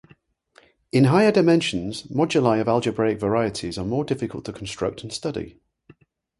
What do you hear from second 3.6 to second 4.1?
are more